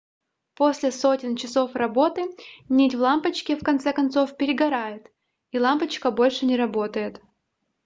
[0.55, 2.23] после сотен часов работы
[2.69, 5.05] нить в лампочке в конце концов перегорает
[5.51, 7.21] и лампочка больше не работает